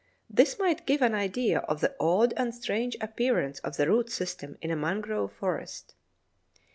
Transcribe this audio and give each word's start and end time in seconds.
This 0.31 0.57
may 0.57 0.73
give 0.73 1.03
an 1.03 1.13
idea 1.13 1.59
of 1.59 1.79
the 1.79 1.95
odd 1.99 2.33
and 2.35 2.55
strange 2.55 2.97
appearance 2.99 3.59
of 3.59 3.77
the 3.77 3.87
root 3.87 4.09
system 4.09 4.57
in 4.59 4.71
a 4.71 4.75
mangrove 4.75 5.31
forest. 5.31 5.93